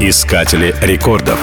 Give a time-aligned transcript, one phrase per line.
[0.00, 1.40] Искатели рекордов.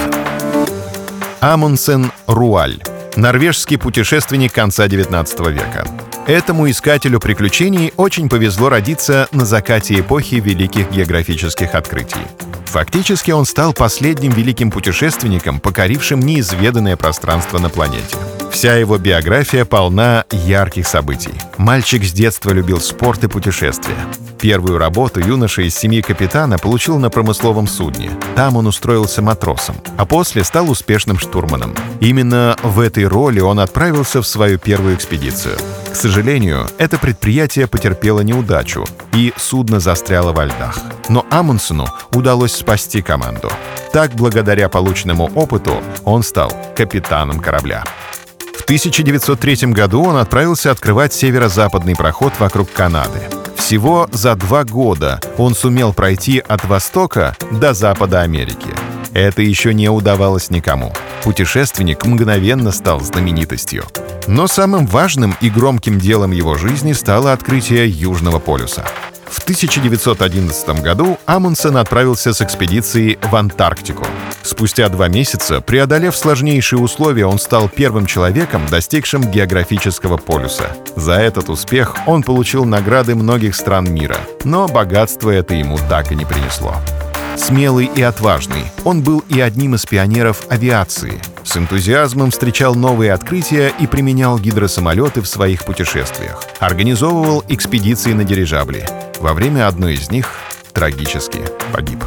[1.41, 2.81] Амундсен Руаль.
[3.17, 5.85] Норвежский путешественник конца 19 века.
[6.25, 12.25] Этому искателю приключений очень повезло родиться на закате эпохи великих географических открытий.
[12.67, 18.15] Фактически он стал последним великим путешественником, покорившим неизведанное пространство на планете.
[18.55, 21.33] Вся его биография полна ярких событий.
[21.57, 23.97] Мальчик с детства любил спорт и путешествия.
[24.39, 28.11] Первую работу юноша из семьи капитана получил на промысловом судне.
[28.37, 31.75] Там он устроился матросом, а после стал успешным штурманом.
[31.99, 35.57] Именно в этой роли он отправился в свою первую экспедицию.
[35.91, 40.79] К сожалению, это предприятие потерпело неудачу, и судно застряло во льдах.
[41.09, 43.51] Но Амундсену удалось спасти команду.
[43.91, 47.83] Так, благодаря полученному опыту, он стал капитаном корабля.
[48.65, 53.19] В 1903 году он отправился открывать северо-западный проход вокруг Канады.
[53.55, 58.69] Всего за два года он сумел пройти от востока до запада Америки.
[59.13, 60.91] Это еще не удавалось никому.
[61.23, 63.85] Путешественник мгновенно стал знаменитостью.
[64.25, 68.83] Но самым важным и громким делом его жизни стало открытие Южного полюса.
[69.29, 74.07] В 1911 году Амундсен отправился с экспедицией в Антарктику.
[74.45, 80.77] Спустя два месяца, преодолев сложнейшие условия, он стал первым человеком, достигшим географического полюса.
[80.95, 86.15] За этот успех он получил награды многих стран мира, но богатство это ему так и
[86.15, 86.75] не принесло.
[87.35, 91.19] Смелый и отважный, он был и одним из пионеров авиации.
[91.43, 96.43] С энтузиазмом встречал новые открытия и применял гидросамолеты в своих путешествиях.
[96.59, 98.87] Организовывал экспедиции на дирижабли.
[99.19, 100.29] Во время одной из них
[100.71, 101.41] трагически
[101.73, 102.03] погиб.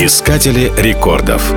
[0.00, 1.52] Искатели рекордов.